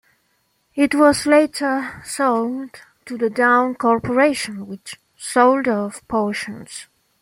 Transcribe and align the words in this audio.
It 0.73 0.95
was 0.95 1.27
later 1.27 2.01
sold 2.03 2.71
to 3.05 3.19
the 3.19 3.29
Daon 3.29 3.75
Corporation, 3.75 4.65
which 4.65 4.99
sold 5.15 5.67
off 5.67 6.01
portions. 6.07 6.87